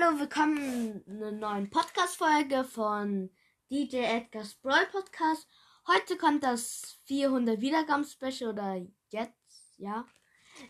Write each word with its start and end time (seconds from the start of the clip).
Hallo, 0.00 0.20
willkommen 0.20 1.02
in 1.06 1.16
einer 1.16 1.32
neuen 1.32 1.70
Podcast-Folge 1.70 2.62
von 2.64 3.30
DJ 3.70 3.96
Edgar's 3.96 4.54
Brawl 4.54 4.86
Podcast. 4.92 5.48
Heute 5.86 6.16
kommt 6.16 6.44
das 6.44 7.00
400 7.06 7.60
Wiedergaben-Special 7.60 8.52
oder 8.52 8.86
jetzt, 9.08 9.72
ja. 9.76 10.04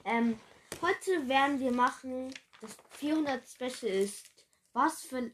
Ähm, 0.04 0.38
heute 0.80 1.28
werden 1.28 1.60
wir 1.60 1.72
machen, 1.72 2.32
das 2.60 2.76
400 2.90 3.46
Special 3.46 3.92
ist, 3.92 4.46
was 4.72 5.02
für, 5.02 5.30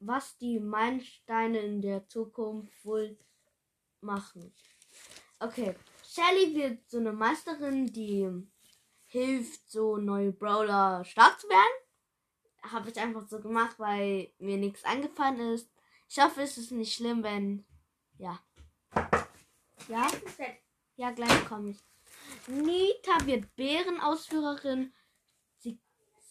was 0.00 0.36
die 0.38 0.58
Meilensteine 0.58 1.58
in 1.58 1.80
der 1.80 2.08
Zukunft 2.08 2.84
wohl 2.84 3.18
machen. 4.00 4.52
Okay, 5.38 5.76
Shelly 6.04 6.54
wird 6.56 6.90
so 6.90 6.98
eine 6.98 7.12
Meisterin, 7.12 7.86
die 7.86 8.28
hilft, 9.06 9.70
so 9.70 9.96
neue 9.96 10.32
Brawler 10.32 11.04
stark 11.04 11.38
zu 11.40 11.48
werden 11.48 11.87
habe 12.62 12.90
ich 12.90 12.98
einfach 12.98 13.26
so 13.28 13.40
gemacht, 13.40 13.78
weil 13.78 14.32
mir 14.38 14.56
nichts 14.56 14.84
eingefallen 14.84 15.40
ist. 15.54 15.70
Ich 16.08 16.18
hoffe, 16.20 16.42
es 16.42 16.58
ist 16.58 16.72
nicht 16.72 16.94
schlimm, 16.94 17.22
wenn. 17.22 17.66
Ja. 18.18 18.40
Ja? 19.88 20.06
Ja, 20.96 21.10
gleich 21.12 21.44
komme 21.46 21.70
ich. 21.70 21.78
Nita 22.46 23.24
wird 23.26 23.54
Bärenausführerin. 23.56 24.92
Sie, 25.58 25.78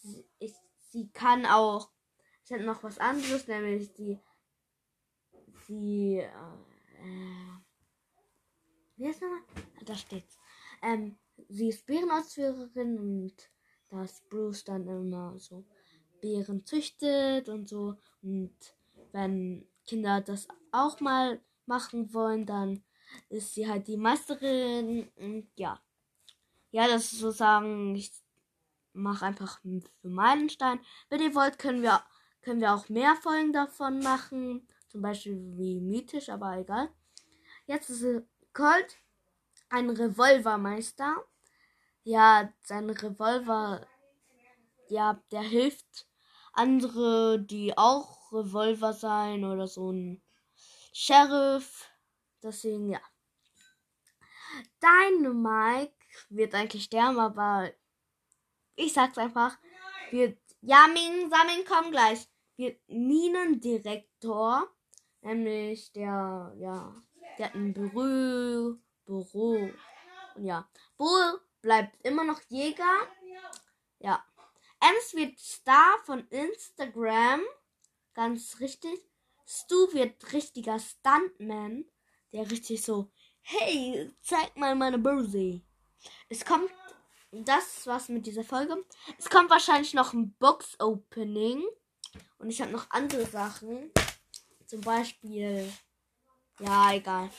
sie, 0.02 0.28
ich, 0.40 0.54
sie 0.90 1.10
kann 1.12 1.46
auch. 1.46 1.92
Ich 2.44 2.52
hätte 2.52 2.66
noch 2.66 2.84
was 2.84 2.98
anderes, 2.98 3.48
nämlich 3.48 3.92
sie. 3.94 4.20
Sie. 5.68 6.18
Äh, 6.18 6.32
wie 8.96 9.08
heißt 9.08 9.22
nochmal? 9.22 9.44
Da 9.86 9.96
steht's. 9.96 10.38
Ähm, 10.82 11.18
sie 11.50 11.70
ist 11.70 11.86
Bärenausführerin 11.86 12.98
und 13.00 13.52
das 13.90 14.22
Bruce 14.30 14.64
dann 14.64 14.88
immer 14.88 15.38
so 15.40 15.66
Bären 16.22 16.66
züchtet 16.66 17.50
und 17.50 17.70
so. 17.70 17.96
Und 18.22 18.56
wenn 19.12 19.68
Kinder 19.86 20.22
das 20.22 20.48
auch 20.72 21.00
mal 21.00 21.40
machen 21.66 22.14
wollen, 22.14 22.46
dann 22.46 22.84
ist 23.30 23.54
sie 23.54 23.68
halt 23.68 23.88
die 23.88 23.98
Meisterin. 23.98 25.10
Und 25.16 25.48
ja. 25.56 25.80
Ja, 26.72 26.88
das 26.88 27.14
ist 27.14 27.20
sozusagen, 27.20 27.96
ich 27.96 28.12
mache 28.94 29.26
einfach 29.26 29.60
für 29.62 30.10
Meilenstein. 30.10 30.80
Wenn 31.10 31.22
ihr 31.22 31.36
wollt, 31.36 31.60
können 31.60 31.82
wir, 31.82 32.02
können 32.42 32.62
wir 32.62 32.74
auch 32.74 32.90
mehr 32.90 33.16
Folgen 33.16 33.54
davon 33.54 34.00
machen. 34.00 34.68
Zum 34.90 35.02
Beispiel 35.02 35.38
wie 35.58 35.80
mythisch, 35.80 36.30
aber 36.30 36.58
egal. 36.58 36.90
Jetzt 37.66 37.90
ist 37.90 38.24
Colt 38.54 38.98
ein 39.70 39.90
Revolvermeister. 39.90 41.16
Ja, 42.04 42.52
sein 42.64 42.90
Revolver, 42.90 43.86
ja, 44.88 45.22
der 45.32 45.42
hilft 45.42 46.07
andere, 46.58 47.40
die 47.40 47.78
auch 47.78 48.32
Revolver 48.32 48.94
sein 48.94 49.46
oder 49.46 49.68
so 49.68 49.92
ein 49.92 50.22
Sheriff. 50.94 51.90
Deswegen, 52.42 52.90
ja. 52.90 53.02
Dynamite 54.82 55.94
wird 56.30 56.56
eigentlich 56.56 56.86
sterben, 56.86 57.20
aber 57.20 57.72
ich 58.76 58.94
sag's 58.94 59.18
einfach. 59.18 59.58
Wird 60.12 60.40
Yamin, 60.62 61.30
Samin, 61.30 61.64
komm 61.68 61.92
gleich. 61.92 62.28
Wird 62.56 62.80
Minendirektor. 62.88 64.68
Nämlich 65.22 65.92
der, 65.94 66.54
ja, 66.58 66.96
der 67.38 67.48
hat 67.48 67.56
ein 67.56 67.74
Büro, 67.74 68.78
Büro. 69.06 69.70
Und 70.36 70.46
ja, 70.46 70.70
Bull 70.98 71.42
bleibt 71.62 72.04
immer 72.06 72.24
noch 72.24 72.40
Jäger. 72.50 73.08
Ja. 74.00 74.24
Ems 74.88 75.16
wird 75.16 75.40
Star 75.40 75.98
von 76.06 76.28
Instagram. 76.30 77.42
Ganz 78.14 78.60
richtig. 78.60 79.00
Stu 79.46 79.94
wird 79.94 80.32
richtiger 80.34 80.80
Stuntman. 80.80 81.86
Der 82.32 82.50
richtig 82.50 82.82
so, 82.84 83.12
hey, 83.42 84.10
zeig 84.22 84.56
mal 84.56 84.76
meine 84.76 84.98
Börse. 84.98 85.62
Es 86.30 86.46
kommt, 86.46 86.70
das 87.32 87.88
war's 87.88 88.10
mit 88.10 88.26
dieser 88.26 88.44
Folge. 88.44 88.86
Es 89.18 89.30
kommt 89.30 89.50
wahrscheinlich 89.50 89.94
noch 89.94 90.14
ein 90.14 90.34
Box-Opening. 90.40 91.64
Und 92.38 92.50
ich 92.50 92.62
habe 92.62 92.72
noch 92.72 92.90
andere 92.92 93.26
Sachen. 93.26 93.92
Zum 94.66 94.82
Beispiel, 94.82 95.72
ja, 96.60 96.94
egal. 96.94 97.30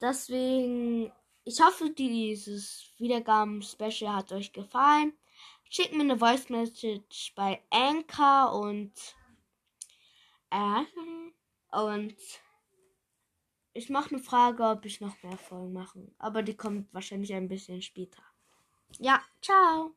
Deswegen, 0.00 1.12
ich 1.44 1.60
hoffe, 1.60 1.90
dieses 1.90 2.90
Wiedergaben-Special 2.98 4.14
hat 4.14 4.32
euch 4.32 4.52
gefallen. 4.52 5.12
Schickt 5.68 5.92
mir 5.92 6.02
eine 6.02 6.18
Voice 6.18 6.48
Message 6.48 7.32
bei 7.36 7.62
Anchor 7.70 8.60
und 8.60 8.92
äh, 10.50 10.82
und 11.72 12.16
ich 13.72 13.88
mache 13.88 14.14
eine 14.14 14.22
Frage, 14.22 14.64
ob 14.64 14.84
ich 14.84 15.00
noch 15.00 15.22
mehr 15.22 15.38
Folgen 15.38 15.72
mache. 15.72 16.12
Aber 16.18 16.42
die 16.42 16.56
kommt 16.56 16.92
wahrscheinlich 16.92 17.32
ein 17.32 17.48
bisschen 17.48 17.80
später. 17.82 18.22
Ja, 18.98 19.22
ciao. 19.40 19.94